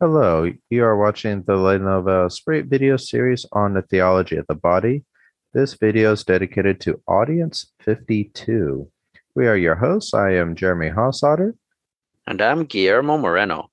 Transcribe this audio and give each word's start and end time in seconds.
Hello, 0.00 0.48
you 0.70 0.84
are 0.84 0.96
watching 0.96 1.42
the 1.42 1.56
Le 1.56 1.76
Nouvel 1.76 2.26
Esprit 2.26 2.66
video 2.66 2.96
series 2.96 3.44
on 3.50 3.74
the 3.74 3.82
theology 3.82 4.36
of 4.36 4.46
the 4.46 4.54
body. 4.54 5.04
This 5.52 5.74
video 5.74 6.12
is 6.12 6.22
dedicated 6.22 6.80
to 6.82 7.02
audience 7.08 7.72
52. 7.80 8.88
We 9.34 9.48
are 9.48 9.56
your 9.56 9.74
hosts. 9.74 10.14
I 10.14 10.34
am 10.34 10.54
Jeremy 10.54 10.90
Hossotter. 10.90 11.54
And 12.28 12.40
I'm 12.40 12.64
Guillermo 12.66 13.18
Moreno. 13.18 13.72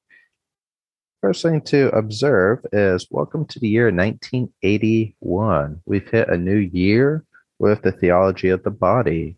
First 1.22 1.44
thing 1.44 1.62
to 1.66 1.96
observe 1.96 2.66
is 2.74 3.06
welcome 3.12 3.46
to 3.46 3.60
the 3.60 3.70
year 3.70 3.92
1981. 3.92 5.84
We've 5.86 6.10
hit 6.10 6.30
a 6.30 6.38
new 6.40 6.58
year 6.58 7.24
with 7.60 7.84
the 7.84 7.92
theology 7.92 8.50
of 8.50 8.64
the 8.64 8.72
body. 8.72 9.38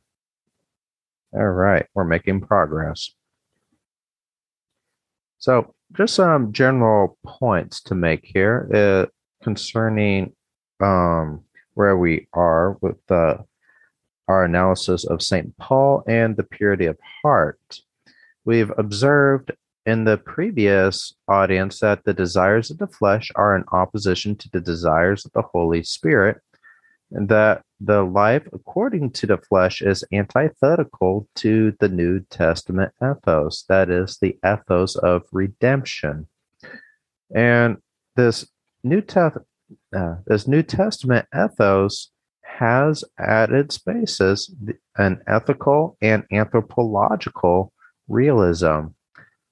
All 1.34 1.50
right, 1.50 1.86
we're 1.94 2.06
making 2.06 2.40
progress. 2.48 3.12
So, 5.38 5.74
just 5.94 6.16
some 6.16 6.52
general 6.52 7.18
points 7.26 7.82
to 7.84 7.96
make 7.96 8.22
here 8.24 8.70
uh, 8.74 9.06
concerning 9.44 10.34
um, 10.82 11.42
where 11.74 11.98
we 11.98 12.28
are 12.34 12.78
with 12.82 13.00
our 13.10 14.44
analysis 14.44 15.06
of 15.06 15.22
St. 15.22 15.56
Paul 15.58 16.04
and 16.08 16.36
the 16.36 16.44
purity 16.44 16.86
of 16.86 16.98
heart. 17.22 17.60
We've 18.46 18.72
observed 18.78 19.52
in 19.86 20.04
the 20.04 20.18
previous 20.18 21.14
audience 21.30 21.80
that 21.80 22.04
the 22.04 22.14
desires 22.14 22.70
of 22.70 22.78
the 22.78 22.88
flesh 22.88 23.32
are 23.36 23.56
in 23.56 23.64
opposition 23.72 24.36
to 24.36 24.50
the 24.50 24.60
desires 24.60 25.26
of 25.26 25.32
the 25.32 25.44
Holy 25.44 25.82
Spirit, 25.82 26.42
and 27.12 27.30
that 27.30 27.62
the 27.80 28.04
life 28.04 28.48
according 28.54 29.12
to 29.12 29.28
the 29.28 29.38
flesh 29.38 29.82
is 29.82 30.04
antithetical 30.12 31.28
to 31.36 31.76
the 31.80 31.90
New 31.90 32.22
Testament 32.30 32.92
ethos, 33.04 33.64
that 33.70 33.90
is, 33.90 34.18
the 34.20 34.38
ethos 34.46 34.96
of 34.96 35.24
redemption. 35.32 36.28
And 37.34 37.78
this 38.16 38.50
New, 38.84 39.02
Te- 39.02 39.42
uh, 39.96 40.16
this 40.26 40.48
New 40.48 40.64
Testament 40.64 41.28
ethos 41.36 42.12
has 42.42 43.04
at 43.20 43.52
its 43.52 43.78
basis 43.78 44.52
an 44.98 45.22
ethical 45.28 45.98
and 46.02 46.24
anthropological 46.32 47.72
realism 48.08 48.88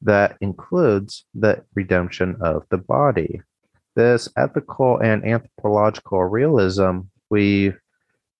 that 0.02 0.38
includes 0.42 1.26
the 1.34 1.64
redemption 1.76 2.38
of 2.42 2.64
the 2.70 2.78
body. 2.78 3.42
This 3.96 4.28
ethical 4.36 4.98
and 4.98 5.24
anthropological 5.26 6.24
realism 6.24 7.02
we 7.30 7.74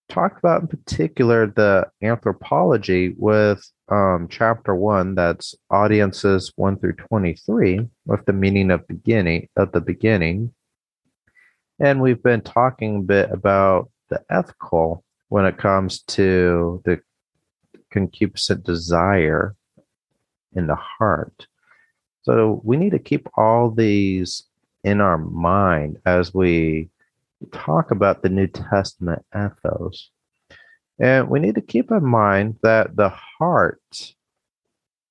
talked 0.10 0.40
about 0.40 0.62
in 0.62 0.68
particular 0.68 1.48
the 1.48 1.88
anthropology 2.02 3.14
with 3.18 3.68
um, 3.90 4.28
chapter 4.30 4.76
one, 4.76 5.16
that's 5.16 5.56
audiences 5.70 6.52
one 6.56 6.78
through 6.78 6.94
23, 6.94 7.88
with 8.06 8.26
the 8.26 8.34
meaning 8.34 8.72
of 8.72 8.88
beginning 8.88 9.48
of 9.56 9.72
the 9.72 9.82
beginning. 9.82 10.54
And 11.80 12.02
we've 12.02 12.24
been 12.24 12.42
talking 12.42 12.98
a 12.98 13.02
bit 13.02 13.32
about 13.32 13.90
the 14.10 14.22
ethical 14.30 15.04
when 15.30 15.46
it 15.46 15.58
comes 15.58 16.02
to 16.04 16.82
the 16.86 17.02
concupiscent 17.94 18.64
desire 18.64 19.56
in 20.56 20.68
the 20.68 20.76
heart. 20.76 21.48
So 22.24 22.62
we 22.64 22.78
need 22.78 22.92
to 22.92 23.00
keep 23.00 23.28
all 23.38 23.70
these 23.70 24.44
in 24.84 25.02
our 25.02 25.18
mind 25.18 25.98
as 26.06 26.34
we 26.34 26.90
talk 27.46 27.92
about 27.92 28.22
the 28.22 28.30
New 28.30 28.48
Testament 28.48 29.26
ethos. 29.36 30.10
And 31.00 31.30
we 31.30 31.40
need 31.40 31.56
to 31.56 31.62
keep 31.62 31.92
in 31.92 32.06
mind 32.06 32.58
that 32.64 32.96
the 32.96 33.10
heart, 33.10 33.82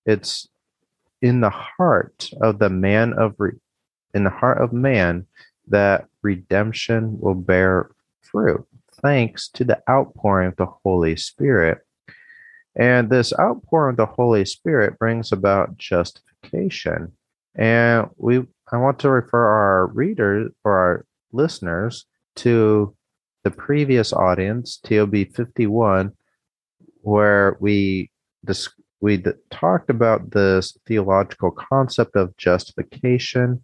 it's 0.07 0.49
in 1.21 1.41
the 1.41 1.51
heart 1.51 2.31
of 2.41 2.59
the 2.59 2.71
man 2.71 3.13
of 3.15 3.35
re- 3.39 3.59
in 4.13 4.25
the 4.25 4.31
heart 4.31 4.61
of 4.61 4.73
man 4.73 5.27
that 5.69 6.07
redemption 6.23 7.19
will 7.19 7.35
bear 7.35 7.91
fruit 8.23 8.67
thanks 9.03 9.49
to 9.49 9.65
the 9.65 9.83
outpouring 9.89 10.49
of 10.49 10.57
the 10.57 10.67
Holy 10.67 11.17
Spirit. 11.17 11.79
And 12.77 13.11
this 13.11 13.33
outpouring 13.39 13.95
of 13.95 13.97
the 13.97 14.07
Holy 14.07 14.45
Spirit 14.45 14.99
brings 14.99 15.33
about 15.33 15.77
justification. 15.79 17.13
And 17.55 18.09
we 18.17 18.47
I 18.73 18.79
want 18.79 18.99
to 19.01 19.11
refer 19.11 19.47
our 19.47 19.87
readers 19.89 20.51
or 20.65 20.73
our 20.73 21.07
listeners 21.33 22.07
to 22.37 22.95
the 23.45 23.51
previous 23.51 24.13
audience, 24.13 24.79
TOB 24.83 25.15
51, 25.35 26.13
where 27.03 27.57
we 27.61 28.11
dis- 28.45 28.69
we 29.01 29.19
d- 29.19 29.33
talked 29.51 29.91
about 29.91 30.31
this 30.31 30.77
theological 30.87 31.51
concept 31.51 32.17
of 32.17 32.37
justification 32.37 33.63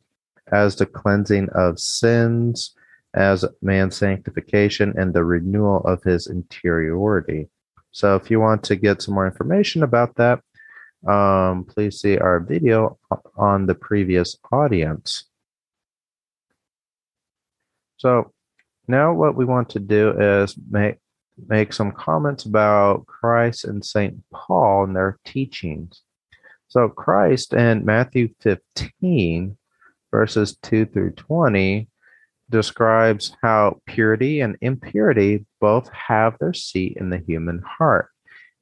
as 0.52 0.76
the 0.76 0.86
cleansing 0.86 1.48
of 1.50 1.80
sins, 1.80 2.74
as 3.14 3.44
man's 3.62 3.96
sanctification, 3.96 4.92
and 4.98 5.14
the 5.14 5.24
renewal 5.24 5.80
of 5.84 6.02
his 6.02 6.26
interiority. 6.26 7.48
So, 7.92 8.16
if 8.16 8.30
you 8.30 8.38
want 8.38 8.62
to 8.64 8.76
get 8.76 9.02
some 9.02 9.14
more 9.14 9.26
information 9.26 9.82
about 9.82 10.16
that, 10.16 10.40
um, 11.08 11.64
please 11.64 12.00
see 12.00 12.18
our 12.18 12.40
video 12.40 12.98
on 13.36 13.66
the 13.66 13.74
previous 13.74 14.36
audience. 14.52 15.24
So, 17.96 18.32
now 18.90 19.12
what 19.12 19.36
we 19.36 19.44
want 19.44 19.70
to 19.70 19.80
do 19.80 20.10
is 20.18 20.56
make 20.70 20.96
make 21.48 21.72
some 21.72 21.92
comments 21.92 22.44
about 22.44 23.06
Christ 23.06 23.64
and 23.64 23.84
St. 23.84 24.22
Paul 24.30 24.84
and 24.84 24.94
their 24.94 25.18
teachings. 25.24 26.02
So 26.68 26.88
Christ 26.88 27.54
in 27.54 27.84
Matthew 27.84 28.28
15 28.40 29.56
verses 30.10 30.56
2 30.62 30.86
through 30.86 31.12
20 31.12 31.88
describes 32.50 33.36
how 33.42 33.80
purity 33.86 34.40
and 34.40 34.56
impurity 34.60 35.46
both 35.60 35.88
have 35.90 36.36
their 36.38 36.52
seat 36.52 36.96
in 36.98 37.10
the 37.10 37.18
human 37.18 37.60
heart. 37.60 38.08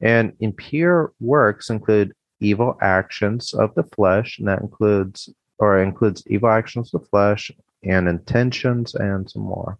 And 0.00 0.34
impure 0.40 1.12
works 1.20 1.70
include 1.70 2.14
evil 2.40 2.78
actions 2.80 3.54
of 3.54 3.74
the 3.74 3.82
flesh, 3.82 4.38
and 4.38 4.46
that 4.46 4.60
includes 4.60 5.28
or 5.58 5.82
includes 5.82 6.22
evil 6.28 6.50
actions 6.50 6.94
of 6.94 7.00
the 7.00 7.08
flesh 7.08 7.50
and 7.82 8.08
intentions 8.08 8.94
and 8.94 9.28
some 9.28 9.42
more. 9.42 9.78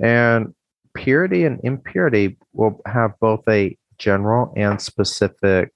And 0.00 0.54
purity 0.94 1.44
and 1.44 1.60
impurity 1.64 2.36
will 2.52 2.80
have 2.86 3.18
both 3.20 3.46
a 3.48 3.76
general 3.98 4.52
and 4.56 4.80
specific 4.80 5.72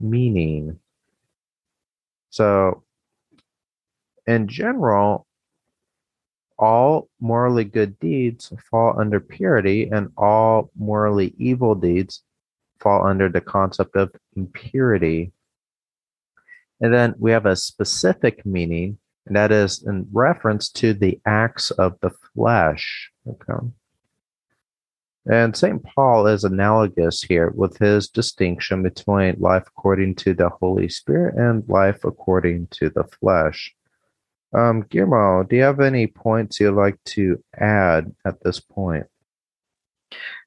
meaning. 0.00 0.78
So, 2.30 2.84
in 4.26 4.48
general, 4.48 5.26
all 6.58 7.08
morally 7.20 7.64
good 7.64 7.98
deeds 7.98 8.52
fall 8.70 8.98
under 8.98 9.20
purity, 9.20 9.88
and 9.90 10.10
all 10.16 10.70
morally 10.76 11.34
evil 11.38 11.74
deeds 11.74 12.22
fall 12.80 13.06
under 13.06 13.28
the 13.28 13.40
concept 13.40 13.96
of 13.96 14.14
impurity. 14.36 15.32
And 16.80 16.92
then 16.92 17.14
we 17.18 17.30
have 17.32 17.46
a 17.46 17.56
specific 17.56 18.44
meaning, 18.44 18.98
and 19.28 19.36
that 19.36 19.52
is 19.52 19.82
in 19.82 20.08
reference 20.12 20.70
to 20.70 20.94
the 20.94 21.20
acts 21.24 21.70
of 21.70 21.98
the 22.00 22.10
flesh. 22.34 23.10
Okay. 23.26 23.66
And 25.30 25.54
St. 25.54 25.82
Paul 25.82 26.26
is 26.26 26.44
analogous 26.44 27.22
here 27.22 27.50
with 27.54 27.76
his 27.76 28.08
distinction 28.08 28.82
between 28.82 29.36
life 29.38 29.64
according 29.66 30.14
to 30.16 30.32
the 30.32 30.48
Holy 30.48 30.88
Spirit 30.88 31.34
and 31.36 31.68
life 31.68 32.04
according 32.04 32.68
to 32.68 32.88
the 32.88 33.04
flesh. 33.04 33.74
Um, 34.54 34.86
Guillermo, 34.88 35.44
do 35.44 35.56
you 35.56 35.62
have 35.62 35.80
any 35.80 36.06
points 36.06 36.58
you'd 36.58 36.72
like 36.72 36.98
to 37.06 37.44
add 37.54 38.14
at 38.24 38.42
this 38.42 38.58
point? 38.58 39.04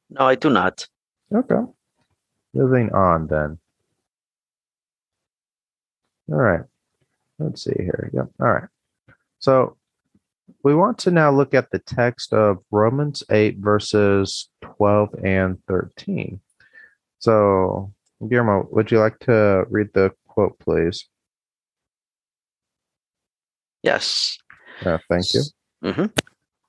No, 0.09 0.25
I 0.25 0.33
do 0.33 0.49
not. 0.49 0.87
Okay. 1.31 1.61
Moving 2.55 2.91
on 2.91 3.27
then. 3.27 3.59
All 6.29 6.37
right. 6.37 6.61
Let's 7.43 7.63
see 7.63 7.73
here. 7.77 8.09
Yep. 8.13 8.27
All 8.39 8.47
right. 8.47 8.69
So 9.39 9.77
we 10.63 10.75
want 10.75 10.97
to 10.99 11.11
now 11.11 11.31
look 11.31 11.53
at 11.53 11.71
the 11.71 11.79
text 11.79 12.33
of 12.33 12.59
Romans 12.71 13.23
8, 13.29 13.57
verses 13.57 14.49
12 14.61 15.15
and 15.23 15.57
13. 15.67 16.39
So, 17.19 17.93
Guillermo, 18.27 18.67
would 18.71 18.91
you 18.91 18.99
like 18.99 19.19
to 19.19 19.65
read 19.69 19.89
the 19.93 20.11
quote, 20.27 20.57
please? 20.59 21.07
Yes. 23.83 24.37
Uh, 24.85 24.99
thank 25.09 25.33
you. 25.33 25.41
Mm-hmm. 25.83 26.05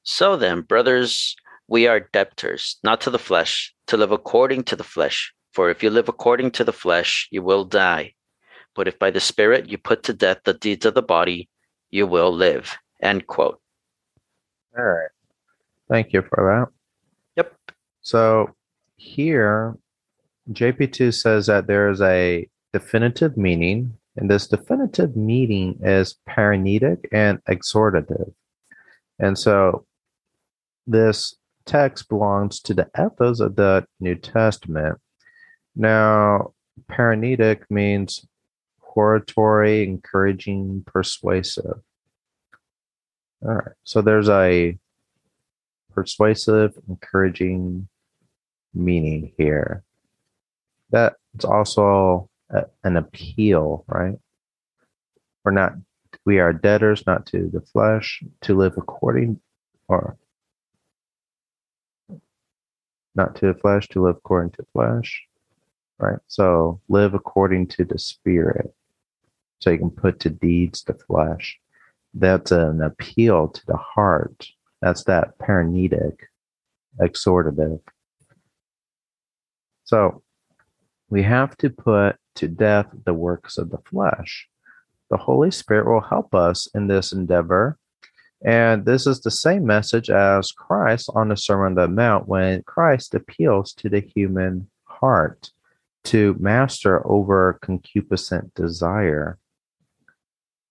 So 0.03 0.37
then, 0.37 0.63
brothers, 0.63 1.37
we 1.69 1.87
are 1.87 2.09
debtors, 2.13 2.79
not 2.83 3.01
to 3.03 3.11
the 3.11 3.19
flesh, 3.19 3.75
to 3.87 3.97
live 3.97 4.11
according 4.11 4.65
to 4.65 4.77
the 4.77 4.85
flesh. 4.85 5.33
For 5.53 5.71
if 5.71 5.83
you 5.83 5.91
live 5.91 6.09
according 6.09 6.53
to 6.53 6.65
the 6.65 6.73
flesh, 6.73 7.29
you 7.31 7.43
will 7.43 7.65
die. 7.65 8.15
But 8.75 8.89
if 8.89 8.99
by 8.99 9.11
the 9.11 9.21
Spirit 9.21 9.69
you 9.69 9.79
put 9.79 10.03
to 10.05 10.13
death 10.13 10.39
the 10.45 10.55
deeds 10.55 10.87
of 10.87 10.95
the 10.95 11.03
body, 11.03 11.49
you 11.91 12.07
will 12.07 12.33
live. 12.33 12.77
End 13.03 13.27
quote. 13.27 13.61
All 14.77 14.85
right. 14.85 15.11
Thank 15.91 16.13
you 16.13 16.23
for 16.23 16.67
that. 16.67 16.73
Yep. 17.37 17.55
So 18.01 18.55
here, 18.97 19.77
JP2 20.51 21.13
says 21.15 21.47
that 21.47 21.67
there 21.67 21.91
is 21.91 22.01
a 22.01 22.49
definitive 22.73 23.37
meaning 23.37 23.99
And 24.17 24.31
this 24.31 24.47
definitive 24.47 25.17
meaning 25.17 25.79
is 25.83 26.17
paraenetic 26.29 27.07
and 27.13 27.43
exhortative. 27.45 28.33
And 29.19 29.39
so 29.39 29.87
this 30.87 31.35
text 31.65 32.09
belongs 32.09 32.61
to 32.61 32.75
the 32.75 32.91
ethos 32.99 33.41
of 33.41 33.57
the 33.57 33.87
New 34.01 34.17
Testament. 34.17 34.99
Now, 35.75 36.53
paraenetic 36.91 37.63
means 37.71 38.27
hortatory, 38.93 39.85
encouraging, 39.85 40.85
persuasive. 40.87 41.81
All 43.43 43.55
right. 43.55 43.73
So 43.85 44.03
there's 44.03 44.29
a 44.29 44.79
persuasive, 45.95 46.75
encouraging 46.89 47.89
meaning 48.75 49.33
here. 49.37 49.83
That's 50.91 51.45
also 51.45 52.29
an 52.85 52.97
appeal, 52.97 53.85
right? 53.87 54.19
We're 55.45 55.53
not, 55.53 55.73
we 56.25 56.39
are 56.39 56.53
debtors 56.53 57.07
not 57.07 57.27
to 57.27 57.49
the 57.53 57.63
flesh, 57.63 58.23
to 58.43 58.55
live 58.55 58.75
according 58.77 59.41
or 59.89 60.17
not 63.15 63.37
to 63.37 63.47
the 63.47 63.55
flesh, 63.55 63.89
to 63.89 64.03
live 64.03 64.17
according 64.17 64.51
to 64.53 64.67
flesh, 64.73 65.25
right? 65.99 66.19
So 66.29 66.81
live 66.89 67.15
according 67.15 67.69
to 67.69 67.85
the 67.85 67.99
spirit. 67.99 68.75
So 69.63 69.71
you 69.71 69.79
can 69.79 69.91
put 69.91 70.19
to 70.21 70.29
deeds 70.29 70.83
the 70.83 70.95
flesh. 70.95 71.57
That's 72.15 72.51
an 72.51 72.83
appeal 72.83 73.47
to 73.47 73.67
the 73.67 73.77
heart. 73.77 74.49
That's 74.81 75.05
that 75.05 75.39
paraenetic, 75.39 76.17
exhortative. 77.01 77.79
So 79.85 80.25
we 81.11 81.23
have 81.23 81.57
to 81.59 81.71
put 81.71 82.17
to 82.35 82.49
death 82.49 82.89
the 83.05 83.15
works 83.15 83.57
of 83.57 83.71
the 83.71 83.79
flesh. 83.89 84.49
The 85.11 85.17
Holy 85.17 85.53
Spirit 85.53 85.87
will 85.87 86.01
help 86.01 86.35
us 86.35 86.69
in 86.75 86.89
this 86.89 87.13
endeavor. 87.13 87.79
And 88.45 88.85
this 88.85 89.07
is 89.07 89.21
the 89.21 89.31
same 89.31 89.65
message 89.65 90.11
as 90.11 90.51
Christ 90.51 91.09
on 91.15 91.29
the 91.29 91.37
Sermon 91.37 91.67
on 91.67 91.75
the 91.77 91.87
Mount 91.87 92.27
when 92.27 92.65
Christ 92.65 93.15
appeals 93.15 93.73
to 93.75 93.89
the 93.89 94.01
human 94.01 94.69
heart 94.87 95.51
to 96.07 96.35
master 96.41 97.07
over 97.07 97.61
concupiscent 97.63 98.55
desire. 98.55 99.39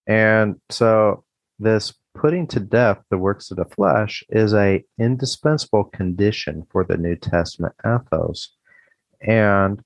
And 0.08 0.60
so 0.70 1.24
this 1.60 1.94
putting 2.14 2.48
to 2.48 2.60
death 2.60 3.00
the 3.10 3.18
works 3.18 3.52
of 3.52 3.58
the 3.58 3.66
flesh 3.66 4.24
is 4.30 4.54
a 4.54 4.84
indispensable 5.00 5.86
condition 5.86 6.66
for 6.70 6.84
the 6.84 6.98
New 6.98 7.16
Testament 7.16 7.74
ethos. 7.86 8.56
And 9.22 9.82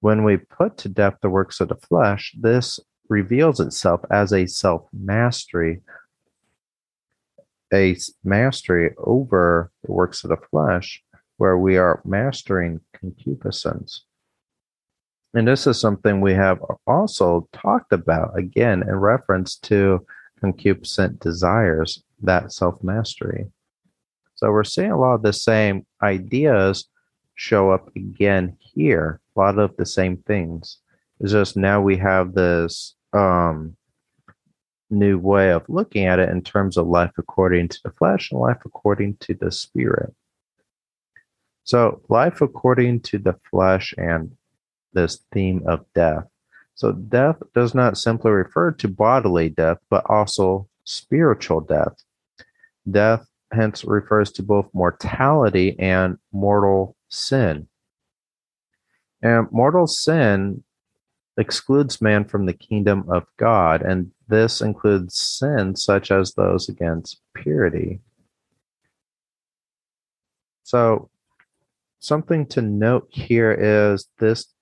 when 0.00 0.24
we 0.24 0.36
put 0.36 0.76
to 0.78 0.88
death 0.88 1.14
the 1.22 1.30
works 1.30 1.60
of 1.60 1.68
the 1.68 1.76
flesh, 1.76 2.34
this 2.38 2.80
reveals 3.08 3.60
itself 3.60 4.00
as 4.10 4.32
a 4.32 4.46
self 4.46 4.86
mastery, 4.92 5.82
a 7.72 7.96
mastery 8.22 8.94
over 8.98 9.70
the 9.84 9.92
works 9.92 10.24
of 10.24 10.30
the 10.30 10.38
flesh, 10.50 11.02
where 11.36 11.58
we 11.58 11.76
are 11.76 12.00
mastering 12.04 12.80
concupiscence. 12.92 14.04
And 15.34 15.48
this 15.48 15.66
is 15.66 15.80
something 15.80 16.20
we 16.20 16.32
have 16.34 16.60
also 16.86 17.48
talked 17.52 17.92
about 17.92 18.38
again 18.38 18.82
in 18.82 18.94
reference 18.94 19.56
to 19.56 20.06
concupiscent 20.40 21.18
desires, 21.18 22.04
that 22.22 22.52
self 22.52 22.82
mastery. 22.84 23.50
So 24.36 24.50
we're 24.50 24.64
seeing 24.64 24.92
a 24.92 24.98
lot 24.98 25.14
of 25.14 25.22
the 25.22 25.32
same 25.32 25.86
ideas 26.02 26.88
show 27.34 27.70
up 27.70 27.88
again 27.96 28.56
here, 28.60 29.20
a 29.36 29.40
lot 29.40 29.58
of 29.58 29.76
the 29.76 29.86
same 29.86 30.18
things. 30.18 30.78
It's 31.20 31.32
just 31.32 31.56
now 31.56 31.80
we 31.80 31.96
have 31.96 32.34
this 32.34 32.94
um, 33.12 33.76
new 34.90 35.18
way 35.18 35.50
of 35.50 35.64
looking 35.68 36.04
at 36.04 36.20
it 36.20 36.28
in 36.28 36.42
terms 36.42 36.76
of 36.76 36.86
life 36.86 37.12
according 37.18 37.68
to 37.68 37.78
the 37.84 37.90
flesh 37.90 38.30
and 38.30 38.40
life 38.40 38.58
according 38.64 39.16
to 39.16 39.34
the 39.34 39.50
spirit. 39.50 40.14
So, 41.64 42.02
life 42.08 42.40
according 42.40 43.00
to 43.00 43.18
the 43.18 43.36
flesh 43.50 43.94
and 43.96 44.36
this 44.94 45.20
theme 45.32 45.62
of 45.66 45.84
death. 45.94 46.24
So, 46.74 46.92
death 46.92 47.36
does 47.54 47.74
not 47.74 47.98
simply 47.98 48.30
refer 48.30 48.72
to 48.72 48.88
bodily 48.88 49.48
death, 49.48 49.78
but 49.90 50.04
also 50.08 50.68
spiritual 50.84 51.60
death. 51.60 52.02
Death 52.90 53.26
hence 53.52 53.84
refers 53.84 54.32
to 54.32 54.42
both 54.42 54.68
mortality 54.72 55.76
and 55.78 56.18
mortal 56.32 56.96
sin. 57.08 57.68
And 59.22 59.50
mortal 59.50 59.86
sin 59.86 60.64
excludes 61.36 62.00
man 62.00 62.24
from 62.24 62.46
the 62.46 62.52
kingdom 62.52 63.04
of 63.08 63.24
God, 63.36 63.82
and 63.82 64.10
this 64.28 64.60
includes 64.60 65.18
sins 65.18 65.84
such 65.84 66.10
as 66.10 66.34
those 66.34 66.68
against 66.68 67.20
purity. 67.34 68.00
So, 70.62 71.10
something 71.98 72.46
to 72.46 72.62
note 72.62 73.08
here 73.10 73.52
is 73.52 74.08
this 74.18 74.53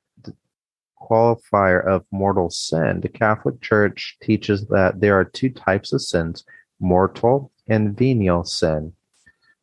qualifier 1.09 1.85
of 1.85 2.05
mortal 2.11 2.51
sin. 2.51 3.01
The 3.01 3.09
Catholic 3.09 3.61
Church 3.61 4.17
teaches 4.23 4.67
that 4.69 5.01
there 5.01 5.19
are 5.19 5.25
two 5.25 5.51
types 5.51 5.93
of 5.93 6.03
sins 6.03 6.45
mortal 6.81 7.51
and 7.69 7.97
venial 7.97 8.45
sin. 8.45 8.93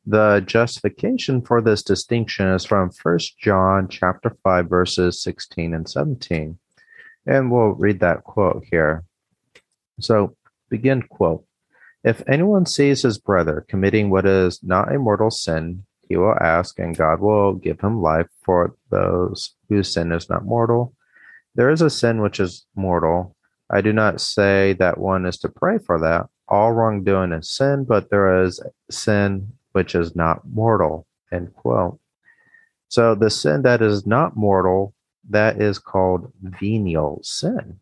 The 0.05 0.43
justification 0.45 1.41
for 1.41 1.61
this 1.61 1.83
distinction 1.83 2.47
is 2.47 2.65
from 2.65 2.91
1 3.03 3.19
John 3.39 3.87
chapter 3.87 4.35
5 4.43 4.67
verses 4.67 5.21
16 5.21 5.73
and 5.73 5.87
17. 5.87 6.57
And 7.25 7.51
we'll 7.51 7.69
read 7.69 7.99
that 7.99 8.23
quote 8.23 8.63
here. 8.69 9.03
So, 9.99 10.35
begin 10.69 11.03
quote. 11.03 11.45
If 12.03 12.23
anyone 12.27 12.65
sees 12.65 13.01
his 13.01 13.17
brother 13.17 13.65
committing 13.67 14.09
what 14.09 14.25
is 14.25 14.63
not 14.63 14.93
a 14.93 14.97
mortal 14.97 15.29
sin, 15.29 15.83
he 16.07 16.17
will 16.17 16.35
ask, 16.41 16.79
and 16.79 16.97
God 16.97 17.19
will 17.19 17.53
give 17.53 17.79
him 17.81 18.01
life 18.01 18.27
for 18.43 18.75
those 18.89 19.53
whose 19.67 19.93
sin 19.93 20.11
is 20.11 20.29
not 20.29 20.45
mortal. 20.45 20.95
There 21.55 21.69
is 21.69 21.81
a 21.81 21.89
sin 21.89 22.21
which 22.21 22.39
is 22.39 22.65
mortal. 22.75 23.35
I 23.69 23.81
do 23.81 23.93
not 23.93 24.21
say 24.21 24.73
that 24.73 24.97
one 24.97 25.25
is 25.25 25.37
to 25.39 25.49
pray 25.49 25.77
for 25.77 25.99
that. 25.99 26.27
All 26.47 26.71
wrongdoing 26.71 27.31
is 27.31 27.49
sin, 27.49 27.85
but 27.85 28.09
there 28.09 28.43
is 28.43 28.61
sin 28.89 29.53
which 29.71 29.95
is 29.95 30.15
not 30.15 30.41
mortal. 30.47 31.05
End 31.31 31.53
quote. 31.53 31.99
So 32.87 33.13
the 33.13 33.29
sin 33.29 33.61
that 33.63 33.81
is 33.81 34.07
not 34.07 34.35
mortal, 34.35 34.95
that 35.29 35.61
is 35.61 35.77
called 35.77 36.31
venial 36.41 37.19
sin. 37.23 37.79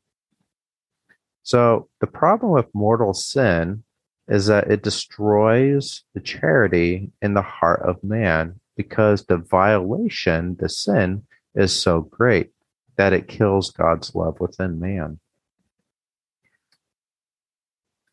So 1.43 1.87
the 2.01 2.07
problem 2.07 2.51
with 2.51 2.73
mortal 2.73 3.13
sin 3.13 3.83
is 4.27 4.47
that 4.47 4.69
it 4.69 4.83
destroys 4.83 6.03
the 6.13 6.19
charity 6.19 7.11
in 7.21 7.33
the 7.33 7.41
heart 7.41 7.81
of 7.83 8.03
man 8.03 8.59
because 8.75 9.25
the 9.25 9.37
violation, 9.37 10.57
the 10.59 10.67
sin, 10.67 11.23
is 11.55 11.73
so 11.73 12.01
great 12.01 12.51
that 12.97 13.13
it 13.13 13.27
kills 13.27 13.71
God's 13.71 14.13
love 14.13 14.39
within 14.39 14.79
man. 14.79 15.19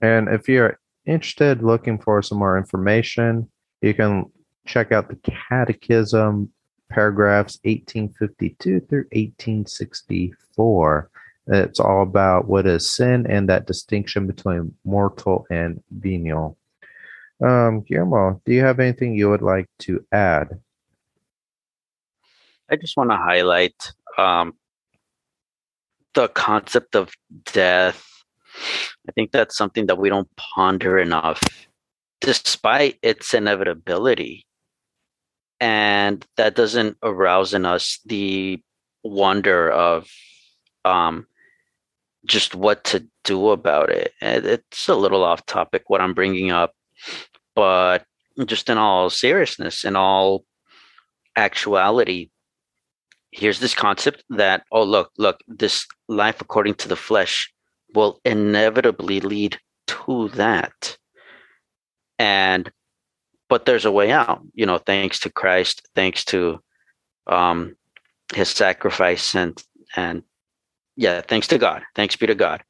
And 0.01 0.29
if 0.29 0.49
you're 0.49 0.79
interested, 1.07 1.63
looking 1.63 1.99
for 1.99 2.23
some 2.23 2.39
more 2.39 2.59
information, 2.59 3.51
you 3.81 3.95
can 3.95 4.31
check 4.67 4.93
out 4.93 5.09
the 5.09 5.17
Catechism, 5.49 6.51
paragraphs 6.91 7.59
1852 7.65 8.81
through 8.81 9.07
1864. 9.13 11.11
It's 11.47 11.81
all 11.81 12.03
about 12.03 12.47
what 12.47 12.67
is 12.67 12.89
sin 12.89 13.27
and 13.29 13.49
that 13.49 13.67
distinction 13.67 14.27
between 14.27 14.75
mortal 14.85 15.47
and 15.51 15.83
venial. 15.91 16.57
Um, 17.43 17.83
Guillermo, 17.83 18.41
do 18.45 18.53
you 18.53 18.63
have 18.63 18.81
anything 18.81 19.15
you 19.15 19.29
would 19.29 19.43
like 19.43 19.69
to 19.81 20.05
add? 20.13 20.61
I 22.71 22.77
just 22.77 22.97
want 22.97 23.11
to 23.11 23.17
highlight 23.17 23.93
um, 24.17 24.55
the 26.15 26.29
concept 26.29 26.95
of 26.97 27.13
death. 27.53 28.09
I 29.09 29.13
think 29.13 29.33
that's 29.33 29.57
something 29.57 29.87
that 29.87 29.99
we 29.99 30.09
don't 30.09 30.29
ponder 30.37 30.99
enough, 30.99 31.43
despite 32.21 32.99
its 33.03 33.35
inevitability. 33.35 34.47
And 35.61 36.25
that 36.37 36.55
doesn't 36.55 36.97
arouse 37.03 37.55
in 37.55 37.65
us 37.65 38.01
the 38.07 38.61
wonder 39.03 39.71
of 39.71 40.09
um, 40.85 41.27
just 42.27 42.55
what 42.55 42.85
to 42.85 43.07
do 43.25 43.51
about 43.51 43.91
it. 43.91 44.13
It's 44.21 44.89
a 44.89 44.95
little 44.95 45.25
off 45.25 45.47
topic 45.47 45.85
what 45.89 46.01
I'm 46.01 46.15
bringing 46.15 46.51
up, 46.51 46.75
but 47.55 48.05
just 48.47 48.69
in 48.69 48.79
all 48.79 49.11
seriousness, 49.11 49.85
in 49.85 49.97
all 49.97 50.45
actuality, 51.37 52.31
here's 53.35 53.59
this 53.59 53.75
concept 53.75 54.23
that 54.31 54.63
oh 54.71 54.85
look 54.85 55.11
look 55.19 55.41
this 55.49 55.87
life 56.09 56.41
according 56.41 56.75
to 56.75 56.89
the 56.89 56.97
flesh 56.97 57.53
will 57.95 58.21
inevitably 58.25 59.21
lead 59.21 59.59
to 59.87 60.29
that 60.31 60.97
and 62.19 62.71
but 63.49 63.65
there's 63.65 63.85
a 63.85 63.93
way 63.93 64.11
out 64.11 64.43
you 64.55 64.67
know 64.67 64.79
thanks 64.79 65.21
to 65.21 65.31
christ 65.31 65.89
thanks 65.95 66.25
to 66.25 66.61
um 67.27 67.75
his 68.35 68.49
sacrifice 68.49 69.35
and 69.35 69.63
and 69.97 70.23
yeah, 70.97 71.21
thanks 71.23 71.49
to 71.49 71.59
God. 71.59 71.83
Thanks 71.95 72.17
be 72.17 72.27
to 72.27 72.35
God. 72.35 72.63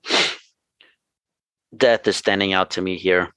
Death 1.76 2.06
is 2.06 2.16
standing 2.16 2.52
out 2.52 2.70
to 2.72 2.80
me 2.80 2.96
here. 2.96 3.28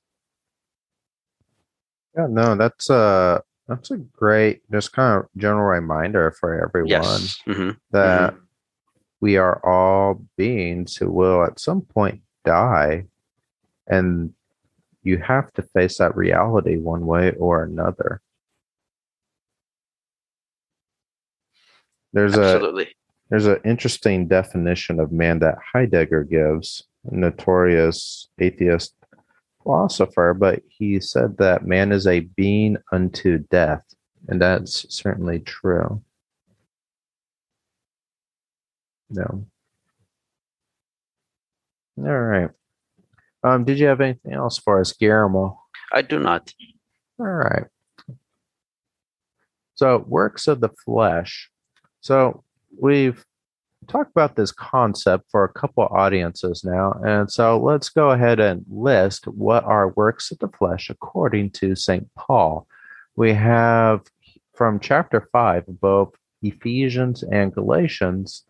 Yeah, 2.16 2.28
no, 2.30 2.56
that's 2.56 2.90
a 2.90 3.44
that's 3.68 3.92
a 3.92 3.98
great, 3.98 4.62
just 4.72 4.94
kind 4.94 5.20
of 5.20 5.30
general 5.36 5.66
reminder 5.66 6.32
for 6.40 6.64
everyone 6.64 6.90
Yes. 6.90 7.42
hmm 7.46 7.72
that 7.92 8.36
we 9.20 9.38
are 9.38 9.66
all 9.66 10.22
beings 10.38 10.96
who 10.96 11.10
will 11.10 11.44
at 11.44 11.60
some 11.60 11.82
point 11.82 12.22
die, 12.46 13.06
and 13.88 14.34
you 15.04 15.18
have 15.18 15.52
to 15.54 15.62
face 15.62 15.98
that 15.98 16.16
reality 16.16 16.78
one 16.78 17.06
way 17.06 17.32
or 17.32 17.64
another. 17.64 18.22
There's 22.14 22.36
a 22.36 22.86
there's 23.30 23.46
an 23.46 23.60
interesting 23.66 24.28
definition 24.28 25.00
of 25.00 25.12
man 25.12 25.40
that 25.40 25.58
Heidegger 25.74 26.24
gives, 26.24 26.84
a 27.12 27.16
notorious 27.16 28.30
atheist 28.40 28.94
philosopher, 29.62 30.34
but 30.34 30.62
he 30.70 31.00
said 31.00 31.38
that 31.38 31.66
man 31.66 31.92
is 31.92 32.08
a 32.08 32.22
being 32.22 32.78
unto 32.92 33.40
death, 33.50 33.84
and 34.28 34.42
that's 34.42 34.86
certainly 34.94 35.40
true. 35.40 36.02
No. 39.10 39.46
All 41.98 42.20
right. 42.20 42.50
Um, 43.44 43.64
did 43.64 43.80
you 43.80 43.88
have 43.88 44.02
anything 44.02 44.34
else 44.34 44.58
for 44.58 44.80
us, 44.80 44.94
Guillermo? 44.94 45.60
I 45.92 46.02
do 46.02 46.20
not. 46.20 46.54
All 47.20 47.26
right. 47.26 47.66
So, 49.76 50.04
works 50.08 50.48
of 50.48 50.60
the 50.60 50.70
flesh. 50.86 51.50
So, 52.02 52.44
we've 52.80 53.24
talked 53.88 54.12
about 54.12 54.36
this 54.36 54.52
concept 54.52 55.26
for 55.32 55.44
a 55.44 55.54
couple 55.54 55.84
audiences 55.86 56.64
now. 56.64 57.00
And 57.06 57.32
so, 57.32 57.60
let's 57.60 57.90
go 57.90 58.12
ahead 58.12 58.40
and 58.40 58.66
list 58.70 59.28
what 59.28 59.64
are 59.64 59.90
works 59.90 60.32
of 60.32 60.40
the 60.40 60.50
flesh 60.50 60.90
according 60.90 61.52
to 61.52 61.76
St. 61.76 62.08
Paul. 62.16 62.68
We 63.16 63.34
have 63.34 64.02
from 64.54 64.80
chapter 64.80 65.30
5 65.32 65.68
of 65.68 65.80
both 65.80 66.16
Ephesians 66.42 67.24
and 67.24 67.54
Galatians 67.54 68.44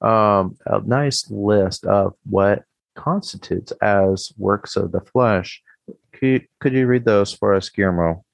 um, 0.00 0.56
a 0.66 0.80
nice 0.84 1.30
list 1.30 1.84
of 1.84 2.14
what 2.28 2.64
constitutes 2.94 3.72
as 3.82 4.32
works 4.36 4.76
of 4.76 4.92
the 4.92 5.00
flesh. 5.00 5.62
Could, 6.12 6.46
could 6.60 6.72
you 6.72 6.86
read 6.86 7.04
those 7.04 7.32
for 7.32 7.54
us, 7.54 7.68
Guillermo? 7.68 8.24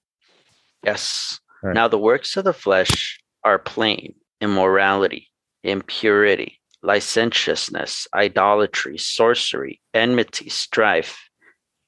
Yes. 0.84 1.40
Right. 1.62 1.74
Now 1.74 1.88
the 1.88 1.98
works 1.98 2.36
of 2.36 2.44
the 2.44 2.52
flesh 2.52 3.20
are 3.44 3.58
plain 3.58 4.14
immorality, 4.40 5.28
impurity, 5.62 6.60
licentiousness, 6.82 8.06
idolatry, 8.14 8.96
sorcery, 8.96 9.80
enmity, 9.92 10.48
strife, 10.48 11.28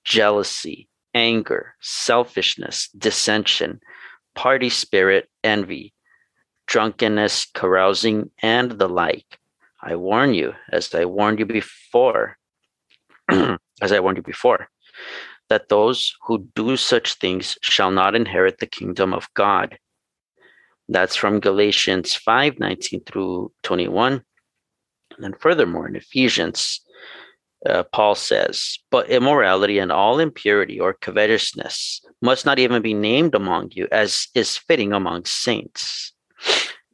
jealousy, 0.05 0.89
anger, 1.15 1.75
selfishness, 1.81 2.89
dissension, 2.97 3.81
party 4.35 4.69
spirit, 4.69 5.29
envy, 5.43 5.95
drunkenness, 6.67 7.47
carousing, 7.55 8.31
and 8.43 8.73
the 8.73 8.89
like. 8.89 9.39
I 9.83 9.97
warn 9.97 10.35
you, 10.35 10.55
as 10.71 10.95
I 10.95 11.05
warned 11.05 11.41
you 11.41 11.47
before, 11.47 12.39
as 13.29 13.93
I 13.93 14.01
warned 14.01 14.19
you 14.19 14.23
before, 14.23 14.69
that 15.49 15.69
those 15.69 16.15
who 16.23 16.49
do 16.55 16.77
such 16.77 17.15
things 17.15 17.59
shall 17.63 17.91
not 17.91 18.15
inherit 18.15 18.59
the 18.59 18.67
kingdom 18.67 19.13
of 19.13 19.29
God. 19.35 19.79
That's 20.89 21.17
from 21.17 21.41
Galatians 21.41 22.15
5 22.15 22.59
19 22.59 23.03
through 23.05 23.53
21. 23.63 24.13
And 24.13 24.23
then, 25.25 25.35
furthermore, 25.35 25.89
in 25.89 25.97
Ephesians, 25.97 26.81
uh, 27.67 27.85
Paul 27.93 28.15
says, 28.15 28.79
But 28.91 29.11
immorality 29.11 29.79
and 29.79 29.93
all 29.93 30.19
impurity 30.19 30.81
or 30.81 30.95
covetousness 30.95 32.03
must 32.21 32.47
not 32.47 32.59
even 32.59 32.83
be 32.83 32.95
named 32.95 33.35
among 33.35 33.71
you, 33.73 33.89
as 33.93 34.29
is 34.35 34.57
fitting 34.57 34.93
among 34.93 35.25
saints. 35.25 36.13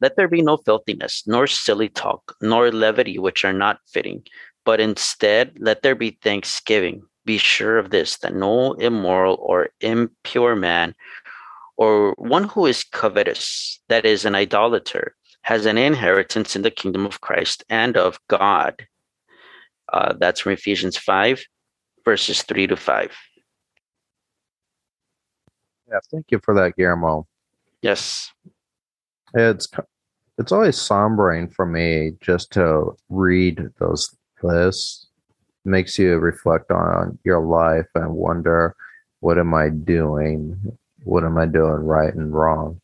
Let 0.01 0.15
there 0.15 0.27
be 0.27 0.41
no 0.41 0.57
filthiness, 0.57 1.23
nor 1.27 1.47
silly 1.47 1.89
talk, 1.89 2.35
nor 2.41 2.71
levity, 2.71 3.19
which 3.19 3.43
are 3.43 3.53
not 3.53 3.79
fitting, 3.87 4.23
but 4.65 4.79
instead 4.79 5.57
let 5.59 5.81
there 5.81 5.95
be 5.95 6.17
thanksgiving. 6.21 7.03
Be 7.25 7.37
sure 7.37 7.77
of 7.77 7.89
this, 7.89 8.17
that 8.19 8.33
no 8.33 8.73
immoral 8.73 9.37
or 9.41 9.69
impure 9.81 10.55
man, 10.55 10.95
or 11.77 12.13
one 12.17 12.45
who 12.45 12.65
is 12.65 12.83
covetous, 12.83 13.79
that 13.89 14.05
is, 14.05 14.25
an 14.25 14.35
idolater, 14.35 15.15
has 15.41 15.65
an 15.65 15.77
inheritance 15.77 16.55
in 16.55 16.61
the 16.61 16.71
kingdom 16.71 17.05
of 17.05 17.21
Christ 17.21 17.63
and 17.69 17.97
of 17.97 18.19
God. 18.27 18.87
Uh, 19.91 20.13
that's 20.19 20.41
from 20.41 20.53
Ephesians 20.53 20.97
5, 20.97 21.43
verses 22.05 22.41
3 22.43 22.67
to 22.67 22.75
5. 22.75 23.11
Yeah, 25.89 25.99
thank 26.11 26.25
you 26.29 26.39
for 26.43 26.53
that, 26.55 26.75
Guillermo. 26.75 27.27
Yes. 27.81 28.31
It's 29.33 29.67
it's 30.37 30.51
always 30.51 30.77
sombering 30.77 31.53
for 31.53 31.65
me 31.65 32.13
just 32.21 32.51
to 32.53 32.95
read 33.09 33.69
those 33.79 34.15
lists. 34.41 35.07
Makes 35.65 35.99
you 35.99 36.17
reflect 36.17 36.71
on 36.71 37.19
your 37.25 37.41
life 37.41 37.87
and 37.93 38.13
wonder, 38.13 38.75
what 39.19 39.37
am 39.37 39.53
I 39.53 39.69
doing? 39.69 40.77
What 41.03 41.25
am 41.25 41.37
I 41.37 41.45
doing 41.45 41.83
right 41.83 42.13
and 42.13 42.33
wrong? 42.33 42.79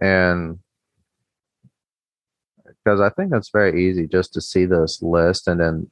And 0.00 0.58
because 2.64 3.00
I 3.00 3.08
think 3.08 3.32
it's 3.34 3.50
very 3.50 3.88
easy 3.88 4.06
just 4.06 4.34
to 4.34 4.40
see 4.42 4.66
this 4.66 5.00
list 5.00 5.48
and 5.48 5.58
then 5.58 5.90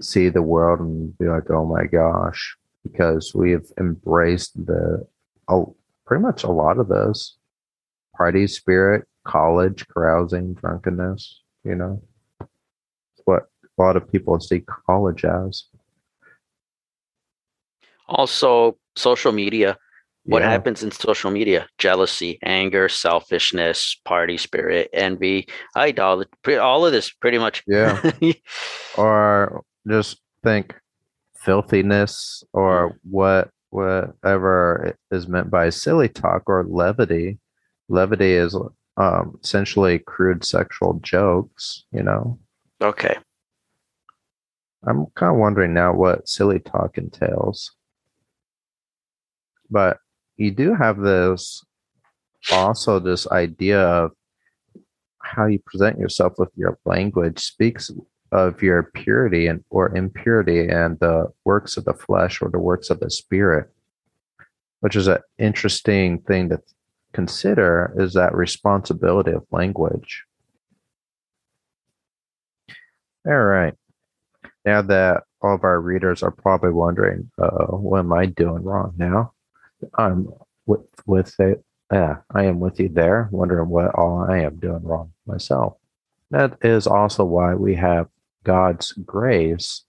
see 0.00 0.30
the 0.30 0.42
world 0.42 0.80
and 0.80 1.16
be 1.18 1.26
like, 1.26 1.50
oh 1.50 1.66
my 1.66 1.84
gosh, 1.84 2.56
because 2.82 3.34
we 3.34 3.50
have 3.52 3.66
embraced 3.78 4.54
the 4.66 5.06
oh, 5.48 5.76
pretty 6.06 6.22
much 6.22 6.42
a 6.42 6.50
lot 6.50 6.78
of 6.78 6.88
this 6.88 7.36
party 8.20 8.46
spirit, 8.46 9.06
college, 9.26 9.88
carousing, 9.88 10.52
drunkenness, 10.52 11.40
you 11.64 11.74
know, 11.74 12.02
it's 12.42 13.22
what 13.24 13.44
a 13.64 13.82
lot 13.82 13.96
of 13.96 14.12
people 14.12 14.38
see 14.38 14.60
college 14.86 15.24
as. 15.24 15.64
Also, 18.06 18.76
social 18.94 19.32
media. 19.32 19.78
What 20.24 20.42
Yeah. 20.42 20.50
happens 20.50 20.82
in 20.82 20.90
social 20.90 21.30
media? 21.30 21.66
Jealousy, 21.78 22.38
anger, 22.42 22.90
selfishness, 22.90 23.98
party 24.04 24.36
spirit, 24.36 24.90
envy, 24.92 25.48
idolatry, 25.74 26.58
all 26.58 26.84
of 26.84 26.92
this 26.92 27.10
pretty 27.10 27.38
much. 27.38 27.62
Yeah. 27.66 27.98
Or 28.98 29.62
just 29.88 30.20
think 30.44 30.74
filthiness 31.36 32.44
or 32.52 32.98
what 33.08 33.48
whatever 33.70 34.94
is 35.10 35.26
meant 35.26 35.48
by 35.48 35.70
silly 35.70 36.08
talk 36.08 36.42
or 36.48 36.64
levity. 36.68 37.38
Levity 37.90 38.32
is 38.32 38.56
um, 38.96 39.38
essentially 39.42 39.98
crude 39.98 40.44
sexual 40.44 41.00
jokes, 41.02 41.84
you 41.92 42.02
know. 42.02 42.38
okay. 42.80 43.16
I'm 44.86 45.06
kind 45.14 45.32
of 45.34 45.38
wondering 45.38 45.74
now 45.74 45.92
what 45.92 46.26
silly 46.26 46.58
talk 46.58 46.96
entails. 46.96 47.72
But 49.70 49.98
you 50.38 50.50
do 50.50 50.74
have 50.74 50.98
this 50.98 51.62
also 52.50 52.98
this 52.98 53.30
idea 53.30 53.80
of 53.80 54.12
how 55.18 55.46
you 55.46 55.58
present 55.66 55.98
yourself 55.98 56.34
with 56.38 56.48
your 56.56 56.78
language 56.86 57.38
speaks 57.40 57.90
of 58.32 58.62
your 58.62 58.84
purity 58.94 59.48
and 59.48 59.62
or 59.68 59.94
impurity 59.94 60.68
and 60.68 60.98
the 61.00 61.26
works 61.44 61.76
of 61.76 61.84
the 61.84 61.92
flesh 61.92 62.40
or 62.40 62.48
the 62.48 62.58
works 62.58 62.88
of 62.88 63.00
the 63.00 63.10
spirit 63.10 63.68
which 64.80 64.96
is 64.96 65.08
an 65.08 65.18
interesting 65.38 66.18
thing 66.20 66.48
to 66.48 66.58
consider 67.12 67.94
is 67.98 68.14
that 68.14 68.34
responsibility 68.34 69.32
of 69.32 69.46
language. 69.50 70.24
All 73.26 73.34
right. 73.34 73.74
Now 74.64 74.82
that 74.82 75.24
all 75.42 75.54
of 75.54 75.64
our 75.64 75.80
readers 75.80 76.22
are 76.22 76.30
probably 76.30 76.70
wondering 76.70 77.30
uh, 77.40 77.66
what 77.66 78.00
am 78.00 78.12
i 78.12 78.26
doing 78.26 78.62
wrong 78.62 78.94
now? 78.96 79.32
I'm 79.94 80.28
with 80.66 80.80
with 81.06 81.34
it 81.40 81.64
yeah 81.90 82.16
i 82.34 82.44
am 82.44 82.60
with 82.60 82.78
you 82.78 82.88
there 82.88 83.28
wondering 83.32 83.68
what 83.68 83.94
all 83.94 84.24
i 84.30 84.38
am 84.38 84.56
doing 84.56 84.82
wrong 84.82 85.12
myself. 85.26 85.76
That 86.30 86.58
is 86.62 86.86
also 86.86 87.24
why 87.24 87.54
we 87.54 87.74
have 87.76 88.08
god's 88.44 88.92
grace. 88.92 89.84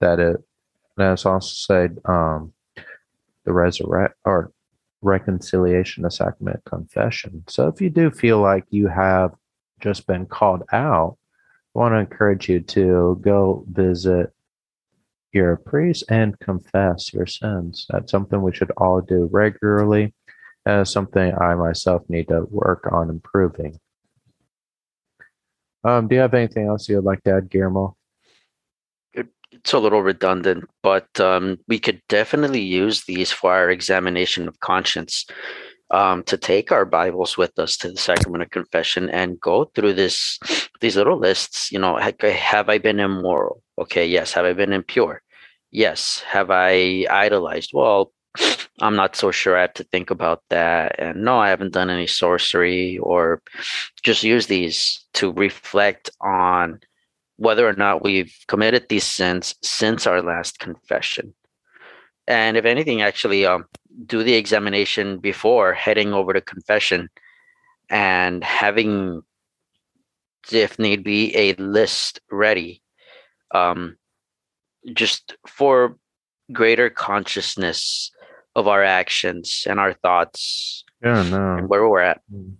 That 0.00 0.18
it 0.20 0.36
that's 0.96 1.26
also 1.26 1.52
said 1.52 1.98
um 2.04 2.52
the 3.44 3.52
resurrect 3.52 4.14
or 4.24 4.52
reconciliation, 5.04 6.04
a 6.04 6.10
sacrament 6.10 6.60
confession. 6.64 7.44
So 7.48 7.68
if 7.68 7.80
you 7.80 7.90
do 7.90 8.10
feel 8.10 8.40
like 8.40 8.64
you 8.70 8.88
have 8.88 9.32
just 9.80 10.06
been 10.06 10.26
called 10.26 10.62
out, 10.72 11.16
I 11.74 11.78
want 11.78 11.94
to 11.94 11.98
encourage 11.98 12.48
you 12.48 12.60
to 12.60 13.18
go 13.20 13.64
visit 13.70 14.32
your 15.32 15.56
priest 15.56 16.04
and 16.08 16.38
confess 16.38 17.12
your 17.12 17.26
sins. 17.26 17.86
That's 17.90 18.10
something 18.10 18.40
we 18.40 18.54
should 18.54 18.70
all 18.76 19.00
do 19.00 19.28
regularly. 19.32 20.14
It's 20.64 20.92
something 20.92 21.34
I 21.36 21.54
myself 21.56 22.02
need 22.08 22.28
to 22.28 22.46
work 22.50 22.88
on 22.90 23.10
improving. 23.10 23.78
Um, 25.82 26.08
do 26.08 26.14
you 26.14 26.22
have 26.22 26.32
anything 26.32 26.66
else 26.66 26.88
you'd 26.88 27.04
like 27.04 27.22
to 27.24 27.34
add, 27.34 27.50
Guillermo? 27.50 27.96
It's 29.54 29.72
a 29.72 29.78
little 29.78 30.02
redundant, 30.02 30.64
but 30.82 31.08
um, 31.20 31.58
we 31.68 31.78
could 31.78 32.02
definitely 32.08 32.60
use 32.60 33.04
these 33.04 33.32
for 33.32 33.52
our 33.52 33.70
examination 33.70 34.48
of 34.48 34.60
conscience 34.60 35.26
um, 35.90 36.22
to 36.24 36.36
take 36.36 36.72
our 36.72 36.84
Bibles 36.84 37.36
with 37.36 37.58
us 37.58 37.76
to 37.78 37.90
the 37.90 37.96
sacrament 37.96 38.42
of 38.42 38.50
confession 38.50 39.08
and 39.10 39.40
go 39.40 39.70
through 39.74 39.94
this 39.94 40.38
these 40.80 40.96
little 40.96 41.18
lists. 41.18 41.70
You 41.70 41.78
know, 41.78 41.96
have 41.96 42.68
I 42.68 42.78
been 42.78 43.00
immoral? 43.00 43.62
Okay, 43.78 44.06
yes. 44.06 44.32
Have 44.32 44.44
I 44.44 44.52
been 44.52 44.72
impure? 44.72 45.22
Yes. 45.70 46.22
Have 46.26 46.50
I 46.50 47.06
idolized? 47.10 47.70
Well, 47.72 48.12
I'm 48.80 48.96
not 48.96 49.14
so 49.16 49.30
sure. 49.30 49.56
I 49.56 49.62
have 49.62 49.74
to 49.74 49.84
think 49.84 50.10
about 50.10 50.42
that. 50.50 50.96
And 50.98 51.24
no, 51.24 51.38
I 51.38 51.48
haven't 51.48 51.72
done 51.72 51.90
any 51.90 52.06
sorcery 52.06 52.98
or 52.98 53.40
just 54.02 54.24
use 54.24 54.46
these 54.46 55.04
to 55.14 55.32
reflect 55.32 56.10
on 56.20 56.80
whether 57.36 57.68
or 57.68 57.74
not 57.74 58.04
we've 58.04 58.34
committed 58.48 58.86
these 58.88 59.04
sins 59.04 59.54
since 59.62 60.06
our 60.06 60.22
last 60.22 60.58
confession. 60.58 61.34
And 62.26 62.56
if 62.56 62.64
anything, 62.64 63.02
actually 63.02 63.44
um, 63.44 63.66
do 64.06 64.22
the 64.22 64.34
examination 64.34 65.18
before 65.18 65.74
heading 65.74 66.12
over 66.12 66.32
to 66.32 66.40
confession 66.40 67.10
and 67.90 68.42
having, 68.42 69.22
if 70.50 70.78
need 70.78 71.04
be, 71.04 71.36
a 71.36 71.54
list 71.54 72.20
ready 72.30 72.82
um, 73.50 73.96
just 74.92 75.36
for 75.46 75.96
greater 76.52 76.90
consciousness 76.90 78.10
of 78.54 78.68
our 78.68 78.82
actions 78.82 79.64
and 79.68 79.80
our 79.80 79.94
thoughts. 79.94 80.84
Yeah, 81.02 81.22
no. 81.28 81.56
And 81.56 81.68
where 81.68 81.88
we're 81.88 82.00
at. 82.00 82.20
Mm. 82.32 82.54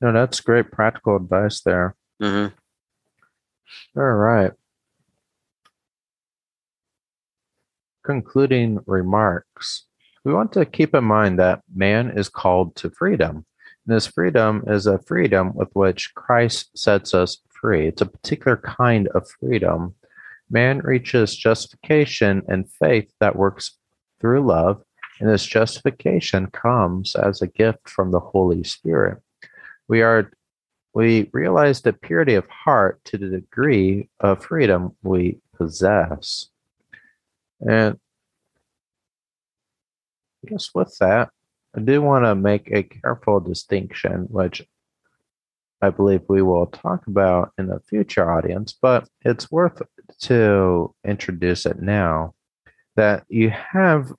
No, 0.00 0.12
that's 0.12 0.40
great 0.40 0.70
practical 0.70 1.16
advice 1.16 1.60
there. 1.60 1.94
Mm-hmm. 2.22 2.54
All 3.96 4.02
right. 4.02 4.52
Concluding 8.04 8.80
remarks. 8.86 9.86
We 10.24 10.32
want 10.32 10.52
to 10.52 10.64
keep 10.66 10.94
in 10.94 11.04
mind 11.04 11.38
that 11.38 11.62
man 11.74 12.16
is 12.16 12.28
called 12.28 12.76
to 12.76 12.90
freedom. 12.90 13.46
And 13.86 13.96
this 13.96 14.06
freedom 14.06 14.64
is 14.66 14.86
a 14.86 14.98
freedom 14.98 15.54
with 15.54 15.68
which 15.72 16.14
Christ 16.14 16.76
sets 16.76 17.14
us 17.14 17.38
free. 17.48 17.88
It's 17.88 18.02
a 18.02 18.06
particular 18.06 18.56
kind 18.56 19.08
of 19.08 19.28
freedom. 19.40 19.94
Man 20.50 20.78
reaches 20.78 21.36
justification 21.36 22.42
and 22.48 22.70
faith 22.70 23.12
that 23.20 23.36
works 23.36 23.78
through 24.20 24.46
love 24.46 24.82
and 25.20 25.28
this 25.28 25.44
justification 25.44 26.46
comes 26.46 27.14
as 27.14 27.42
a 27.42 27.46
gift 27.46 27.88
from 27.88 28.10
the 28.10 28.20
Holy 28.20 28.64
Spirit. 28.64 29.18
We 29.86 30.00
are 30.00 30.32
we 30.92 31.30
realize 31.32 31.80
the 31.80 31.92
purity 31.92 32.34
of 32.34 32.48
heart 32.48 33.00
to 33.04 33.18
the 33.18 33.28
degree 33.28 34.08
of 34.18 34.44
freedom 34.44 34.96
we 35.02 35.38
possess. 35.56 36.48
And 37.60 37.98
I 40.44 40.50
guess 40.50 40.70
with 40.74 40.96
that, 40.98 41.30
I 41.76 41.80
do 41.80 42.02
want 42.02 42.24
to 42.24 42.34
make 42.34 42.70
a 42.72 42.82
careful 42.82 43.40
distinction, 43.40 44.26
which 44.30 44.62
I 45.82 45.90
believe 45.90 46.22
we 46.28 46.42
will 46.42 46.66
talk 46.66 47.06
about 47.06 47.52
in 47.56 47.70
a 47.70 47.80
future 47.80 48.30
audience, 48.30 48.74
but 48.80 49.08
it's 49.22 49.50
worth 49.50 49.80
to 50.20 50.94
introduce 51.04 51.66
it 51.66 51.80
now 51.80 52.34
that 52.96 53.24
you 53.28 53.50
have 53.50 54.12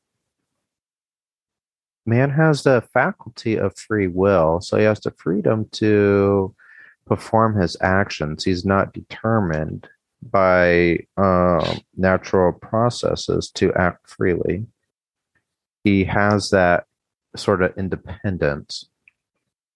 man 2.05 2.31
has 2.31 2.63
the 2.63 2.81
faculty 2.93 3.57
of 3.57 3.77
free 3.77 4.07
will, 4.07 4.59
so 4.61 4.77
he 4.77 4.85
has 4.85 4.99
the 5.01 5.11
freedom 5.11 5.67
to 5.71 6.55
perform 7.05 7.59
his 7.59 7.75
actions. 7.81 8.43
He's 8.43 8.65
not 8.65 8.93
determined 8.93 9.87
by 10.21 10.99
um, 11.17 11.81
natural 11.97 12.53
processes 12.53 13.49
to 13.55 13.73
act 13.73 14.09
freely. 14.09 14.65
He 15.83 16.03
has 16.05 16.51
that 16.51 16.85
sort 17.35 17.63
of 17.63 17.77
independence, 17.77 18.85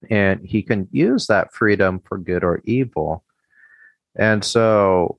and 0.10 0.46
he 0.46 0.62
can 0.62 0.88
use 0.92 1.28
that 1.28 1.54
freedom 1.54 2.00
for 2.00 2.18
good 2.18 2.44
or 2.44 2.62
evil. 2.66 3.24
And 4.16 4.44
so 4.44 5.18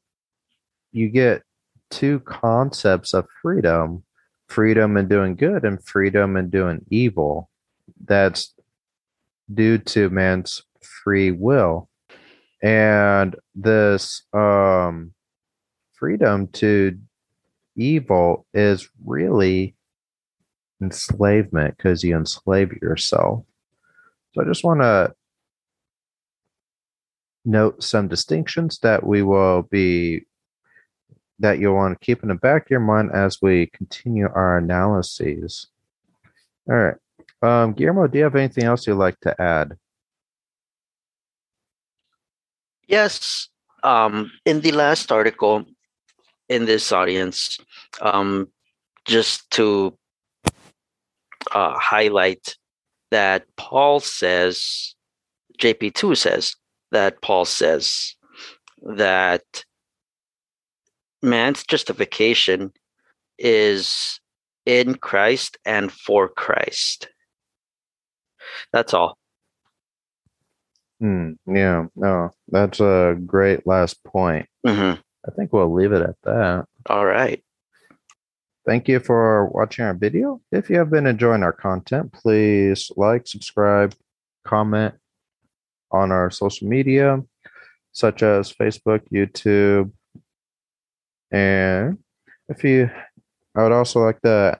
you 0.93 1.09
get 1.09 1.43
two 1.91 2.21
concepts 2.21 3.15
of 3.15 3.27
freedom 3.43 4.05
freedom 4.49 4.97
in 4.97 5.09
doing 5.09 5.35
good 5.35 5.65
and 5.65 5.83
freedom 5.85 6.37
in 6.37 6.51
doing 6.51 6.85
evil. 6.91 7.51
That's 8.05 8.55
due 9.53 9.79
to 9.79 10.11
man's 10.11 10.63
free 10.81 11.31
will. 11.31 11.89
And 12.63 13.37
this 13.55 14.23
um, 14.33 15.13
freedom 15.95 16.49
to 16.49 16.99
evil 17.77 18.47
is 18.55 18.89
really 19.05 19.75
enslavement 20.83 21.77
because 21.77 22.03
you 22.03 22.17
enslave 22.17 22.73
yourself. 22.81 23.45
So 24.33 24.43
I 24.43 24.45
just 24.45 24.65
want 24.65 24.81
to 24.81 25.15
note 27.45 27.83
some 27.83 28.09
distinctions 28.09 28.79
that 28.81 29.07
we 29.07 29.23
will 29.23 29.63
be 29.63 30.27
that 31.39 31.59
you'll 31.59 31.75
want 31.75 31.99
to 31.99 32.05
keep 32.05 32.23
in 32.23 32.31
the 32.31 32.35
back 32.35 32.65
of 32.67 32.71
your 32.71 32.81
mind 32.81 33.11
as 33.13 33.39
we 33.43 33.67
continue 33.67 34.27
our 34.27 34.59
analyses. 34.59 35.67
All 36.69 36.77
right. 36.77 36.97
Um, 37.43 37.75
Guillermo, 37.75 38.07
do 38.07 38.19
you 38.19 38.25
have 38.25 38.37
anything 38.37 38.65
else 38.65 38.87
you'd 38.87 38.95
like 38.95 39.21
to 39.21 39.41
add? 39.41 39.77
Yes. 42.87 43.49
Um, 43.83 44.33
in 44.45 44.61
the 44.61 44.73
last 44.73 45.13
article 45.13 45.65
in 46.49 46.65
this 46.65 46.93
audience, 46.93 47.59
um, 48.01 48.49
just 49.05 49.49
to 49.53 49.97
uh, 51.53 51.79
highlight 51.79 52.57
that 53.11 53.45
Paul 53.57 54.01
says, 54.01 54.95
JP2 55.61 56.17
says, 56.17 56.57
that 56.93 57.21
Paul 57.23 57.45
says 57.45 58.15
that 58.83 59.65
man's 61.23 61.65
justification 61.65 62.73
is 63.39 64.21
in 64.65 64.95
Christ 64.97 65.59
and 65.65 65.93
for 65.93 66.29
Christ. 66.29 67.09
That's 68.73 68.95
all. 68.95 69.19
Hmm. 71.01 71.33
yeah, 71.47 71.87
no, 71.95 72.31
that's 72.49 72.81
a 72.81 73.17
great 73.27 73.67
last 73.67 74.03
point. 74.05 74.49
Mm-hmm. 74.67 75.01
I 75.27 75.31
think 75.35 75.53
we'll 75.53 75.73
leave 75.73 75.93
it 75.93 76.03
at 76.03 76.17
that. 76.23 76.67
All 76.89 77.05
right. 77.05 77.43
Thank 78.65 78.89
you 78.89 78.99
for 78.99 79.47
watching 79.47 79.85
our 79.85 79.95
video. 79.95 80.41
If 80.51 80.71
you 80.71 80.79
have 80.79 80.91
been 80.91 81.07
enjoying 81.07 81.43
our 81.43 81.53
content, 81.53 82.13
please 82.13 82.91
like, 82.97 83.27
subscribe, 83.27 83.95
comment 84.45 84.95
on 85.91 86.11
our 86.11 86.31
social 86.31 86.67
media, 86.67 87.23
such 87.93 88.23
as 88.23 88.53
Facebook, 88.53 89.03
YouTube, 89.13 89.93
and 91.31 91.99
if 92.49 92.65
you, 92.65 92.91
I 93.55 93.63
would 93.63 93.73
also 93.73 94.01
like 94.01 94.21
to 94.23 94.59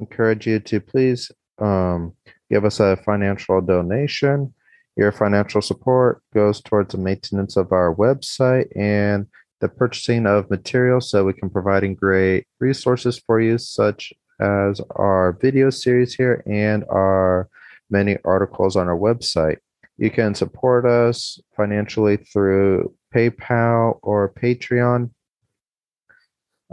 encourage 0.00 0.46
you 0.46 0.60
to 0.60 0.80
please 0.80 1.30
um, 1.58 2.14
give 2.50 2.64
us 2.64 2.80
a 2.80 2.96
financial 2.96 3.60
donation. 3.60 4.54
Your 4.96 5.10
financial 5.10 5.60
support 5.60 6.22
goes 6.32 6.60
towards 6.60 6.92
the 6.92 7.00
maintenance 7.00 7.56
of 7.56 7.72
our 7.72 7.94
website 7.94 8.68
and 8.76 9.26
the 9.60 9.68
purchasing 9.68 10.26
of 10.26 10.50
materials 10.50 11.10
so 11.10 11.24
we 11.24 11.32
can 11.32 11.50
providing 11.50 11.94
great 11.94 12.46
resources 12.60 13.18
for 13.18 13.40
you, 13.40 13.58
such 13.58 14.12
as 14.40 14.80
our 14.96 15.36
video 15.40 15.70
series 15.70 16.14
here 16.14 16.42
and 16.46 16.84
our 16.84 17.48
many 17.90 18.18
articles 18.24 18.76
on 18.76 18.88
our 18.88 18.96
website. 18.96 19.58
You 19.96 20.10
can 20.10 20.34
support 20.34 20.84
us 20.84 21.40
financially 21.56 22.16
through 22.16 22.94
PayPal 23.14 24.00
or 24.02 24.30
Patreon. 24.30 25.10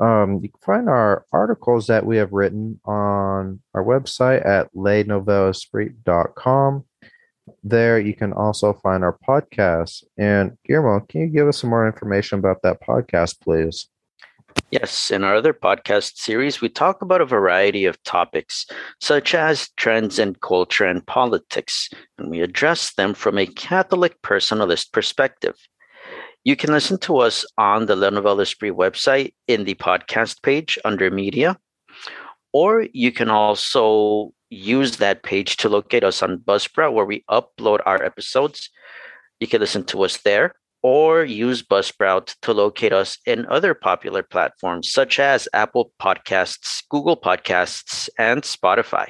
Um, 0.01 0.39
you 0.41 0.49
can 0.49 0.59
find 0.65 0.89
our 0.89 1.25
articles 1.31 1.85
that 1.87 2.05
we 2.05 2.17
have 2.17 2.33
written 2.33 2.81
on 2.85 3.61
our 3.73 3.83
website 3.83 4.45
at 4.45 4.73
lenouvelesprit.com. 4.73 6.85
There 7.63 7.99
you 7.99 8.13
can 8.13 8.33
also 8.33 8.73
find 8.73 9.03
our 9.03 9.17
podcast. 9.27 10.03
And 10.17 10.57
Guillermo, 10.65 11.05
can 11.07 11.21
you 11.21 11.27
give 11.27 11.47
us 11.47 11.59
some 11.59 11.69
more 11.69 11.87
information 11.87 12.39
about 12.39 12.61
that 12.63 12.81
podcast, 12.81 13.41
please? 13.41 13.87
Yes, 14.71 15.11
in 15.11 15.23
our 15.23 15.35
other 15.35 15.53
podcast 15.53 16.17
series, 16.17 16.61
we 16.61 16.69
talk 16.69 17.01
about 17.01 17.21
a 17.21 17.25
variety 17.25 17.85
of 17.85 18.01
topics, 18.03 18.65
such 18.99 19.33
as 19.33 19.69
trends 19.77 20.19
in 20.19 20.35
culture 20.35 20.85
and 20.85 21.05
politics, 21.05 21.89
and 22.17 22.29
we 22.29 22.41
address 22.41 22.93
them 22.93 23.13
from 23.13 23.37
a 23.37 23.45
Catholic 23.45 24.21
personalist 24.21 24.91
perspective. 24.91 25.55
You 26.43 26.55
can 26.55 26.71
listen 26.71 26.97
to 26.99 27.17
us 27.17 27.45
on 27.57 27.85
the 27.85 27.95
La 27.95 28.09
Nouvel 28.09 28.41
Esprit 28.41 28.71
website 28.71 29.33
in 29.47 29.65
the 29.65 29.75
podcast 29.75 30.41
page 30.41 30.77
under 30.83 31.11
media, 31.11 31.57
or 32.51 32.87
you 32.93 33.11
can 33.11 33.29
also 33.29 34.33
use 34.51 34.97
that 34.97 35.23
page 35.23 35.57
to 35.57 35.69
locate 35.69 36.03
us 36.03 36.21
on 36.21 36.37
Buzzsprout 36.37 36.93
where 36.93 37.05
we 37.05 37.23
upload 37.31 37.79
our 37.85 38.03
episodes. 38.03 38.69
You 39.39 39.47
can 39.47 39.61
listen 39.61 39.83
to 39.85 40.03
us 40.03 40.17
there. 40.17 40.53
or 40.83 41.23
use 41.23 41.61
Buzzsprout 41.61 42.35
to 42.41 42.53
locate 42.53 42.93
us 42.93 43.17
in 43.25 43.45
other 43.47 43.73
popular 43.73 44.23
platforms 44.23 44.91
such 44.91 45.19
as 45.19 45.47
Apple 45.53 45.91
Podcasts, 46.01 46.83
Google 46.89 47.17
Podcasts, 47.17 48.09
and 48.17 48.41
Spotify. 48.41 49.09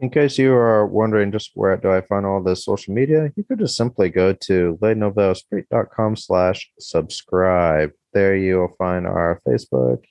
In 0.00 0.10
case 0.10 0.38
you 0.38 0.52
are 0.52 0.86
wondering 0.86 1.32
just 1.32 1.50
where 1.54 1.76
do 1.76 1.90
I 1.90 2.02
find 2.02 2.24
all 2.24 2.40
the 2.40 2.54
social 2.54 2.94
media, 2.94 3.32
you 3.34 3.42
could 3.42 3.58
just 3.58 3.76
simply 3.76 4.10
go 4.10 4.32
to 4.32 4.78
lenouvelesprit.com 4.80 6.14
slash 6.14 6.70
subscribe. 6.78 7.90
There 8.12 8.36
you'll 8.36 8.76
find 8.78 9.08
our 9.08 9.40
Facebook, 9.44 10.04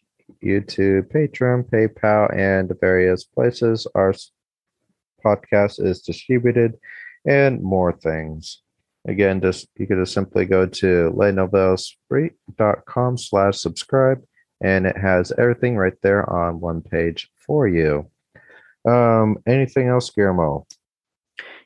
YouTube, 0.47 1.11
Patreon, 1.11 1.69
PayPal, 1.69 2.33
and 2.35 2.71
various 2.79 3.25
places 3.25 3.87
our 3.95 4.13
podcast 5.23 5.83
is 5.83 6.01
distributed 6.01 6.77
and 7.25 7.61
more 7.61 7.91
things. 7.91 8.61
Again, 9.07 9.41
just 9.41 9.67
you 9.77 9.87
could 9.87 9.97
just 9.97 10.13
simply 10.13 10.45
go 10.45 10.65
to 10.65 11.11
lenouvelesprit.com 11.15 13.17
slash 13.17 13.57
subscribe 13.57 14.21
and 14.61 14.85
it 14.85 14.97
has 14.97 15.31
everything 15.37 15.77
right 15.77 15.93
there 16.01 16.29
on 16.29 16.59
one 16.59 16.81
page 16.81 17.29
for 17.35 17.67
you. 17.67 18.09
Um, 18.87 19.37
anything 19.45 19.87
else, 19.87 20.09
Guillermo? 20.09 20.65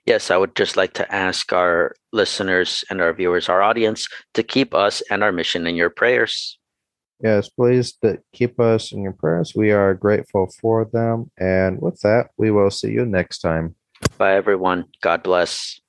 Yes, 0.05 0.31
I 0.31 0.37
would 0.37 0.55
just 0.55 0.77
like 0.77 0.93
to 0.93 1.13
ask 1.13 1.53
our 1.53 1.93
listeners 2.11 2.83
and 2.89 3.01
our 3.01 3.13
viewers, 3.13 3.49
our 3.49 3.61
audience, 3.61 4.07
to 4.33 4.43
keep 4.43 4.73
us 4.73 5.01
and 5.11 5.23
our 5.23 5.31
mission 5.31 5.67
in 5.67 5.75
your 5.75 5.91
prayers. 5.91 6.57
Yes, 7.23 7.49
please 7.49 7.97
keep 8.33 8.59
us 8.59 8.91
in 8.91 9.03
your 9.03 9.13
prayers. 9.13 9.53
We 9.55 9.71
are 9.71 9.93
grateful 9.93 10.51
for 10.61 10.85
them. 10.85 11.31
And 11.39 11.81
with 11.81 11.99
that, 12.01 12.29
we 12.37 12.51
will 12.51 12.71
see 12.71 12.91
you 12.91 13.05
next 13.05 13.39
time. 13.39 13.75
Bye, 14.17 14.35
everyone. 14.35 14.85
God 15.01 15.23
bless. 15.23 15.80